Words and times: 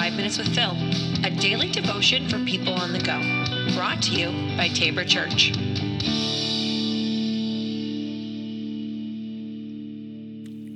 Five 0.00 0.16
Minutes 0.16 0.38
with 0.38 0.54
Phil, 0.54 0.74
a 1.26 1.30
daily 1.30 1.70
devotion 1.70 2.26
for 2.26 2.42
people 2.46 2.72
on 2.72 2.94
the 2.94 3.00
go. 3.00 3.20
Brought 3.76 4.00
to 4.04 4.12
you 4.12 4.28
by 4.56 4.68
Tabor 4.68 5.04
Church. 5.04 5.52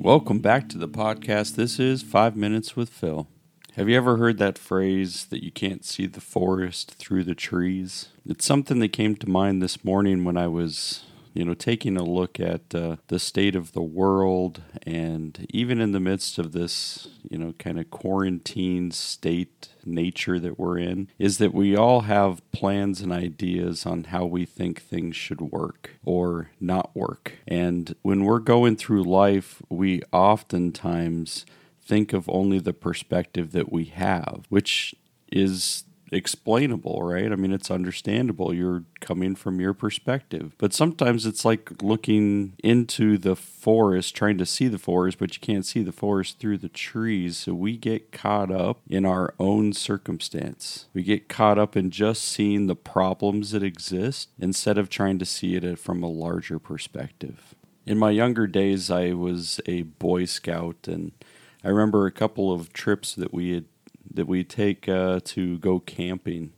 Welcome 0.00 0.38
back 0.38 0.70
to 0.70 0.78
the 0.78 0.88
podcast. 0.88 1.56
This 1.56 1.78
is 1.78 2.02
Five 2.02 2.34
Minutes 2.34 2.76
with 2.76 2.88
Phil. 2.88 3.28
Have 3.74 3.90
you 3.90 3.96
ever 3.98 4.16
heard 4.16 4.38
that 4.38 4.56
phrase 4.56 5.26
that 5.26 5.44
you 5.44 5.52
can't 5.52 5.84
see 5.84 6.06
the 6.06 6.22
forest 6.22 6.92
through 6.92 7.24
the 7.24 7.34
trees? 7.34 8.08
It's 8.24 8.46
something 8.46 8.78
that 8.78 8.94
came 8.94 9.16
to 9.16 9.28
mind 9.28 9.62
this 9.62 9.84
morning 9.84 10.24
when 10.24 10.38
I 10.38 10.46
was 10.46 11.04
you 11.32 11.44
know, 11.44 11.54
taking 11.54 11.96
a 11.96 12.02
look 12.02 12.40
at 12.40 12.74
uh, 12.74 12.96
the 13.08 13.18
state 13.18 13.54
of 13.54 13.72
the 13.72 13.82
world, 13.82 14.62
and 14.82 15.46
even 15.50 15.80
in 15.80 15.92
the 15.92 16.00
midst 16.00 16.38
of 16.38 16.52
this, 16.52 17.08
you 17.30 17.38
know, 17.38 17.52
kind 17.58 17.78
of 17.78 17.90
quarantine 17.90 18.90
state 18.90 19.68
nature 19.84 20.38
that 20.38 20.58
we're 20.58 20.78
in, 20.78 21.08
is 21.18 21.38
that 21.38 21.54
we 21.54 21.76
all 21.76 22.02
have 22.02 22.48
plans 22.52 23.00
and 23.00 23.12
ideas 23.12 23.86
on 23.86 24.04
how 24.04 24.24
we 24.24 24.44
think 24.44 24.82
things 24.82 25.16
should 25.16 25.40
work 25.40 25.90
or 26.04 26.50
not 26.60 26.94
work. 26.94 27.34
And 27.46 27.94
when 28.02 28.24
we're 28.24 28.40
going 28.40 28.76
through 28.76 29.04
life, 29.04 29.62
we 29.68 30.02
oftentimes 30.12 31.46
think 31.82 32.12
of 32.12 32.28
only 32.28 32.58
the 32.58 32.72
perspective 32.72 33.52
that 33.52 33.72
we 33.72 33.86
have, 33.86 34.44
which 34.48 34.94
is 35.32 35.84
explainable, 36.10 37.02
right? 37.02 37.30
I 37.30 37.36
mean, 37.36 37.52
it's 37.52 37.70
understandable. 37.70 38.52
You're 38.52 38.84
coming 39.00 39.34
from 39.34 39.60
your 39.60 39.74
perspective. 39.74 40.54
But 40.58 40.72
sometimes 40.72 41.26
it's 41.26 41.44
like 41.44 41.82
looking 41.82 42.54
into 42.62 43.18
the 43.18 43.36
forest, 43.36 44.14
trying 44.14 44.38
to 44.38 44.46
see 44.46 44.68
the 44.68 44.78
forest, 44.78 45.18
but 45.18 45.34
you 45.34 45.40
can't 45.40 45.66
see 45.66 45.82
the 45.82 45.92
forest 45.92 46.38
through 46.38 46.58
the 46.58 46.68
trees. 46.68 47.36
So 47.36 47.54
we 47.54 47.76
get 47.76 48.12
caught 48.12 48.50
up 48.50 48.80
in 48.88 49.04
our 49.04 49.34
own 49.38 49.72
circumstance. 49.72 50.86
We 50.92 51.02
get 51.02 51.28
caught 51.28 51.58
up 51.58 51.76
in 51.76 51.90
just 51.90 52.22
seeing 52.22 52.66
the 52.66 52.76
problems 52.76 53.52
that 53.52 53.62
exist 53.62 54.30
instead 54.38 54.78
of 54.78 54.88
trying 54.88 55.18
to 55.18 55.24
see 55.24 55.54
it 55.54 55.78
from 55.78 56.02
a 56.02 56.08
larger 56.08 56.58
perspective. 56.58 57.54
In 57.86 57.98
my 57.98 58.10
younger 58.10 58.46
days, 58.46 58.90
I 58.90 59.12
was 59.12 59.60
a 59.66 59.82
Boy 59.82 60.24
Scout, 60.24 60.86
and 60.86 61.12
I 61.64 61.68
remember 61.68 62.06
a 62.06 62.12
couple 62.12 62.52
of 62.52 62.72
trips 62.72 63.14
that 63.14 63.32
we 63.32 63.52
had 63.52 63.64
that 64.12 64.26
we 64.26 64.44
take 64.44 64.88
uh, 64.88 65.20
to 65.24 65.58
go 65.58 65.80
camping, 65.80 66.52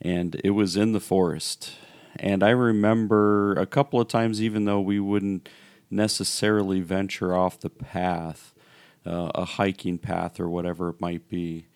and 0.00 0.40
it 0.44 0.50
was 0.50 0.76
in 0.76 0.92
the 0.92 1.00
forest. 1.00 1.72
And 2.16 2.42
I 2.42 2.50
remember 2.50 3.54
a 3.54 3.66
couple 3.66 4.00
of 4.00 4.08
times, 4.08 4.40
even 4.40 4.64
though 4.64 4.80
we 4.80 5.00
wouldn't 5.00 5.48
necessarily 5.90 6.80
venture 6.80 7.34
off 7.34 7.58
the 7.60 7.70
path, 7.70 8.54
uh, 9.06 9.30
a 9.34 9.44
hiking 9.44 9.98
path 9.98 10.38
or 10.38 10.48
whatever 10.48 10.90
it 10.90 11.00
might 11.00 11.28
be, 11.28 11.66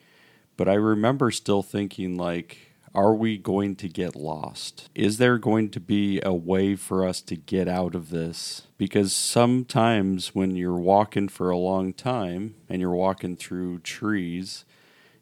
but 0.57 0.69
I 0.69 0.75
remember 0.75 1.31
still 1.31 1.63
thinking 1.63 2.17
like, 2.17 2.69
are 2.95 3.15
we 3.15 3.39
going 3.39 3.77
to 3.77 3.89
get 3.89 4.17
lost? 4.17 4.89
Is 4.95 5.19
there 5.19 5.39
going 5.39 5.71
to 5.71 5.81
be 5.81 6.21
a 6.25 6.33
way 6.33 6.75
for 6.75 7.07
us 7.07 7.21
to 7.23 7.37
get 7.37 7.69
out 7.69 7.95
of 7.95 8.11
this? 8.11 8.67
Because 8.77 9.13
sometimes 9.13 10.35
when 10.35 10.57
you're 10.57 10.75
walking 10.75 11.29
for 11.29 11.51
a 11.51 11.57
long 11.57 11.93
time 11.93 12.55
and 12.69 12.81
you're 12.81 12.91
walking 12.91 13.37
through 13.37 13.81
trees, 13.81 14.65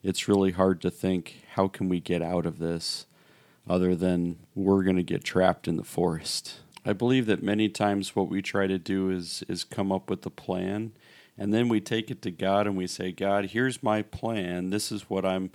it's 0.06 0.28
really 0.28 0.52
hard 0.52 0.80
to 0.82 0.90
think 0.90 1.42
how 1.54 1.66
can 1.66 1.88
we 1.88 1.98
get 1.98 2.22
out 2.22 2.46
of 2.46 2.60
this 2.60 3.06
other 3.68 3.96
than 3.96 4.38
we're 4.54 4.84
going 4.84 4.96
to 4.96 5.02
get 5.02 5.24
trapped 5.24 5.66
in 5.66 5.76
the 5.76 5.82
forest. 5.82 6.60
I 6.84 6.92
believe 6.92 7.26
that 7.26 7.42
many 7.42 7.68
times 7.68 8.14
what 8.14 8.28
we 8.28 8.40
try 8.40 8.68
to 8.68 8.78
do 8.78 9.10
is 9.10 9.42
is 9.48 9.64
come 9.64 9.90
up 9.90 10.08
with 10.08 10.24
a 10.24 10.30
plan 10.30 10.92
and 11.36 11.52
then 11.52 11.68
we 11.68 11.80
take 11.80 12.08
it 12.08 12.22
to 12.22 12.30
God 12.30 12.68
and 12.68 12.76
we 12.76 12.86
say, 12.86 13.10
God, 13.10 13.46
here's 13.46 13.82
my 13.82 14.02
plan. 14.02 14.70
This 14.70 14.92
is 14.92 15.10
what 15.10 15.26
I'm, 15.26 15.50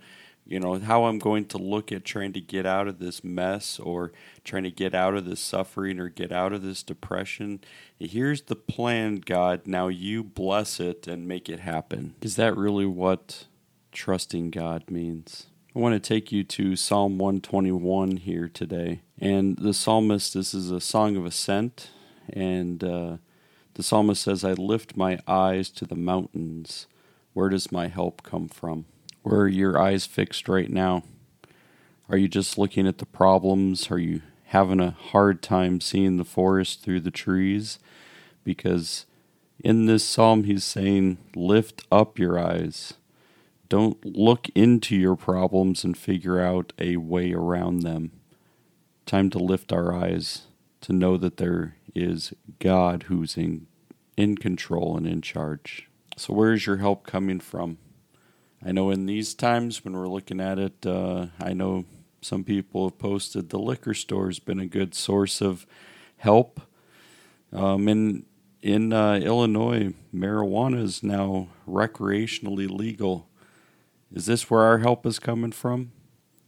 you 0.46 0.60
know, 0.60 0.78
how 0.80 1.06
I'm 1.06 1.18
going 1.18 1.46
to 1.46 1.58
look 1.58 1.92
at 1.94 2.04
trying 2.04 2.34
to 2.34 2.42
get 2.42 2.66
out 2.66 2.90
of 2.90 3.00
this 3.00 3.24
mess 3.24 3.80
or 3.80 4.12
trying 4.44 4.64
to 4.64 4.72
get 4.72 4.94
out 4.94 5.16
of 5.16 5.26
this 5.26 5.40
suffering 5.40 5.98
or 5.98 6.10
get 6.10 6.34
out 6.34 6.52
of 6.52 6.62
this 6.62 6.84
depression. 6.84 7.62
Here's 7.98 8.42
the 8.42 8.58
plan, 8.58 9.22
God. 9.26 9.66
Now 9.66 9.88
you 9.88 10.24
bless 10.24 10.82
it 10.82 11.08
and 11.08 11.26
make 11.26 11.48
it 11.48 11.62
happen. 11.62 12.16
Is 12.22 12.36
that 12.36 12.58
really 12.58 12.86
what 12.86 13.46
trusting 13.92 14.52
God 14.52 14.90
means. 14.90 15.48
I 15.76 15.80
want 15.80 15.94
to 15.94 16.06
take 16.06 16.32
you 16.32 16.44
to 16.44 16.76
Psalm 16.76 17.18
121 17.18 18.18
here 18.18 18.50
today. 18.50 19.02
And 19.20 19.58
the 19.58 19.74
psalmist, 19.74 20.34
this 20.34 20.54
is 20.54 20.70
a 20.70 20.82
song 20.82 21.16
of 21.16 21.26
ascent. 21.26 21.92
And 22.30 22.84
uh, 22.84 23.18
the 23.76 23.84
psalmist 23.84 24.22
says, 24.22 24.44
I 24.44 24.54
lift 24.54 24.98
my 24.98 25.20
eyes 25.28 25.70
to 25.72 25.86
the 25.86 25.96
mountains. 25.96 26.88
Where 27.34 27.50
does 27.50 27.72
my 27.72 27.88
help 27.88 28.24
come 28.24 28.50
from? 28.50 28.86
Where 29.24 29.42
are 29.42 29.48
your 29.48 29.80
eyes 29.80 30.06
fixed 30.06 30.50
right 30.50 30.70
now? 30.70 31.04
Are 32.10 32.18
you 32.18 32.28
just 32.28 32.58
looking 32.58 32.88
at 32.88 32.98
the 32.98 33.06
problems? 33.06 33.90
Are 33.90 34.00
you 34.00 34.22
having 34.46 34.82
a 34.82 34.92
hard 34.92 35.42
time 35.42 35.80
seeing 35.80 36.18
the 36.18 36.26
forest 36.26 36.82
through 36.82 37.00
the 37.00 37.12
trees? 37.12 37.80
Because 38.44 39.06
in 39.64 39.86
this 39.86 40.04
psalm, 40.04 40.44
he's 40.44 40.66
saying, 40.66 41.18
Lift 41.34 41.84
up 41.92 42.20
your 42.20 42.38
eyes 42.38 42.96
don't 43.72 44.06
look 44.06 44.50
into 44.54 44.98
your 44.98 45.16
problems 45.16 45.86
and 45.86 45.98
figure 45.98 46.42
out 46.42 46.74
a 46.78 46.98
way 46.98 47.32
around 47.32 47.84
them. 47.84 48.12
Time 49.06 49.30
to 49.30 49.40
lift 49.40 49.72
our 49.72 49.96
eyes 49.96 50.48
to 50.82 50.92
know 50.92 51.16
that 51.16 51.38
there 51.38 51.78
is 51.96 52.34
God 52.60 53.04
who's 53.04 53.38
in, 53.38 53.68
in 54.18 54.36
control 54.36 54.98
and 54.98 55.08
in 55.08 55.22
charge. 55.22 55.88
So, 56.18 56.34
where 56.34 56.52
is 56.52 56.66
your 56.66 56.78
help 56.78 57.08
coming 57.08 57.40
from? 57.40 57.78
I 58.62 58.74
know 58.74 58.90
in 58.90 59.06
these 59.06 59.34
times 59.34 59.86
when 59.86 59.96
we're 59.96 60.10
looking 60.10 60.42
at 60.42 60.60
it, 60.60 60.86
uh, 60.86 61.28
I 61.40 61.54
know 61.54 61.86
some 62.20 62.44
people 62.44 62.90
have 62.90 63.00
posted 63.00 63.52
the 63.52 63.58
liquor 63.58 63.94
store 63.94 64.26
has 64.26 64.40
been 64.40 64.60
a 64.60 64.66
good 64.66 64.94
source 64.94 65.40
of 65.40 65.66
help. 66.18 66.60
Um, 67.54 67.88
in 67.88 68.26
in 68.62 68.92
uh, 68.92 69.14
Illinois, 69.16 69.94
marijuana 70.14 70.84
is 70.84 71.02
now 71.02 71.48
recreationally 71.66 72.70
legal. 72.70 73.30
Is 74.14 74.26
this 74.26 74.50
where 74.50 74.62
our 74.62 74.80
help 74.80 75.06
is 75.06 75.20
coming 75.20 75.54
from? 75.54 75.92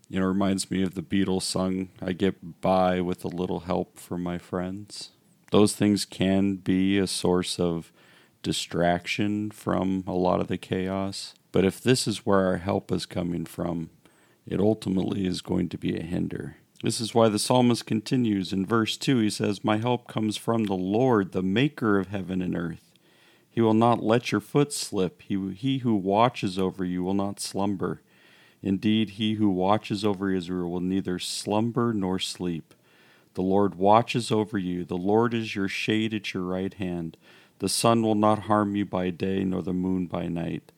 You 0.09 0.19
know, 0.19 0.25
reminds 0.25 0.69
me 0.69 0.83
of 0.83 0.95
the 0.95 1.01
Beatles 1.01 1.43
song, 1.43 1.89
I 2.01 2.11
get 2.11 2.59
by 2.61 2.99
with 2.99 3.23
a 3.23 3.29
little 3.29 3.61
help 3.61 3.97
from 3.97 4.21
my 4.21 4.37
friends. 4.37 5.11
Those 5.51 5.73
things 5.73 6.03
can 6.03 6.57
be 6.57 6.97
a 6.97 7.07
source 7.07 7.59
of 7.59 7.93
distraction 8.41 9.49
from 9.49 10.03
a 10.05 10.13
lot 10.13 10.41
of 10.41 10.49
the 10.49 10.57
chaos. 10.57 11.35
But 11.53 11.63
if 11.63 11.79
this 11.79 12.05
is 12.05 12.25
where 12.25 12.45
our 12.47 12.57
help 12.57 12.91
is 12.91 13.05
coming 13.05 13.45
from, 13.45 13.89
it 14.45 14.59
ultimately 14.59 15.25
is 15.25 15.41
going 15.41 15.69
to 15.69 15.77
be 15.77 15.95
a 15.95 16.03
hinder. 16.03 16.57
This 16.83 16.99
is 16.99 17.15
why 17.15 17.29
the 17.29 17.39
psalmist 17.39 17.85
continues 17.85 18.51
in 18.51 18.65
verse 18.65 18.97
2. 18.97 19.19
He 19.19 19.29
says, 19.29 19.63
My 19.63 19.77
help 19.77 20.05
comes 20.09 20.35
from 20.35 20.65
the 20.65 20.75
Lord, 20.75 21.31
the 21.31 21.41
maker 21.41 21.97
of 21.97 22.09
heaven 22.09 22.41
and 22.41 22.57
earth. 22.57 22.91
He 23.53 23.61
will 23.61 23.75
not 23.75 24.03
let 24.03 24.31
your 24.31 24.41
foot 24.41 24.73
slip. 24.73 25.21
He, 25.21 25.51
he 25.53 25.77
who 25.77 25.93
watches 25.93 26.57
over 26.57 26.83
you 26.83 27.03
will 27.03 27.13
not 27.13 27.39
slumber. 27.39 28.01
Indeed, 28.63 29.11
he 29.11 29.35
who 29.35 29.51
watches 29.51 30.03
over 30.03 30.31
Israel 30.33 30.71
will 30.71 30.79
neither 30.79 31.19
slumber 31.19 31.93
nor 31.93 32.17
sleep. 32.17 32.73
The 33.35 33.43
Lord 33.43 33.75
watches 33.75 34.31
over 34.31 34.57
you. 34.57 34.83
The 34.85 34.97
Lord 34.97 35.35
is 35.35 35.53
your 35.53 35.67
shade 35.67 36.15
at 36.15 36.33
your 36.33 36.41
right 36.41 36.73
hand. 36.73 37.15
The 37.59 37.69
sun 37.69 38.01
will 38.01 38.15
not 38.15 38.43
harm 38.43 38.75
you 38.75 38.85
by 38.85 39.11
day, 39.11 39.43
nor 39.43 39.61
the 39.61 39.71
moon 39.71 40.07
by 40.07 40.27
night. 40.27 40.71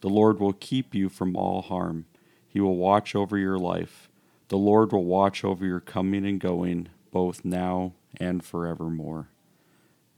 The 0.00 0.08
Lord 0.08 0.40
will 0.40 0.54
keep 0.54 0.94
you 0.94 1.10
from 1.10 1.36
all 1.36 1.60
harm. 1.60 2.06
He 2.48 2.60
will 2.60 2.76
watch 2.76 3.14
over 3.14 3.36
your 3.36 3.58
life. 3.58 4.08
The 4.48 4.56
Lord 4.56 4.92
will 4.92 5.04
watch 5.04 5.44
over 5.44 5.66
your 5.66 5.80
coming 5.80 6.24
and 6.24 6.40
going, 6.40 6.88
both 7.10 7.44
now 7.44 7.92
and 8.18 8.42
forevermore. 8.42 9.28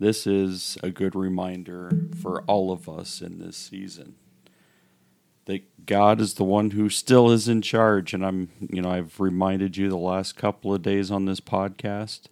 This 0.00 0.26
is 0.26 0.76
a 0.82 0.91
good 0.91 1.14
reminder 1.14 1.91
for 2.20 2.43
all 2.43 2.73
of 2.73 2.88
us 2.88 3.20
in 3.20 3.38
this 3.38 3.56
season 3.56 4.17
that 5.44 5.87
God 5.87 6.20
is 6.20 6.35
the 6.35 6.44
one 6.44 6.70
who 6.70 6.88
still 6.88 7.31
is 7.31 7.49
in 7.49 7.62
charge. 7.62 8.12
And 8.12 8.25
I'm, 8.25 8.49
you 8.61 8.82
know, 8.82 8.91
I've 8.91 9.20
reminded 9.20 9.76
you 9.76 9.88
the 9.88 9.96
last 9.96 10.37
couple 10.37 10.75
of 10.75 10.82
days 10.82 11.11
on 11.11 11.26
this 11.26 11.41
podcast. 11.41 12.23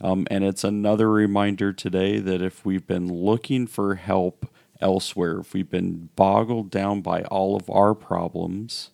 Um, 0.00 0.26
and 0.30 0.42
it's 0.44 0.64
another 0.64 1.10
reminder 1.10 1.72
today 1.72 2.18
that 2.18 2.42
if 2.42 2.64
we've 2.64 2.86
been 2.86 3.12
looking 3.12 3.66
for 3.66 3.96
help 3.96 4.52
elsewhere, 4.80 5.40
if 5.40 5.52
we've 5.52 5.70
been 5.70 6.08
boggled 6.16 6.70
down 6.70 7.00
by 7.00 7.22
all 7.24 7.54
of 7.54 7.68
our 7.70 7.94
problems, 7.94 8.90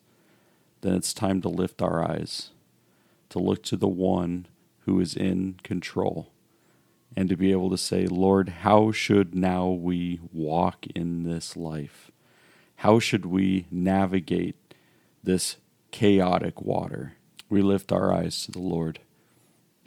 then 0.81 0.95
it's 0.95 1.15
time 1.15 1.41
to 1.43 1.49
lift 1.49 1.81
our 1.81 2.03
eyes, 2.03 2.51
to 3.31 3.39
look 3.39 3.63
to 3.65 3.77
the 3.77 3.89
one 3.89 4.47
who 4.81 5.01
is 5.01 5.15
in 5.15 5.59
control 5.63 6.34
and 7.17 7.29
to 7.29 7.37
be 7.37 7.53
able 7.53 7.71
to 7.71 7.79
say, 7.79 8.07
Lord, 8.07 8.49
how 8.49 8.93
should 8.93 9.35
now 9.35 9.69
we 9.69 10.21
walk 10.33 10.87
in 10.95 11.23
this 11.23 11.57
life? 11.57 12.11
How 12.77 12.99
should 12.99 13.27
we 13.27 13.67
navigate 13.71 14.57
this 15.23 15.57
chaotic 15.91 16.61
water? 16.61 17.15
We 17.49 17.63
lift 17.63 17.93
our 17.93 18.13
eyes 18.13 18.45
to 18.45 18.53
the 18.53 18.59
Lord. 18.59 19.01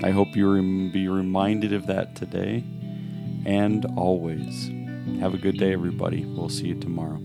I 0.02 0.12
hope 0.12 0.36
you 0.36 0.92
be 0.92 1.08
reminded 1.08 1.74
of 1.74 1.88
that 1.88 2.16
today 2.16 2.64
and 3.46 3.86
always. 3.98 4.72
Have 5.20 5.34
a 5.34 5.38
good 5.38 5.58
day, 5.58 5.74
everybody. 5.74 6.26
We'll 6.26 6.50
see 6.50 6.68
you 6.68 6.80
tomorrow. 6.80 7.22